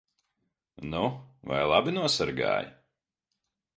Nu 0.93 1.03
vai 1.51 1.61
labi 1.73 1.93
nosargāji? 1.99 2.73